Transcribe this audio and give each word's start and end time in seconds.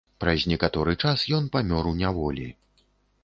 Праз 0.23 0.43
некаторы 0.51 0.95
час 1.09 1.25
ён 1.37 1.51
памёр 1.55 1.91
у 1.91 1.93
няволі. 2.01 2.47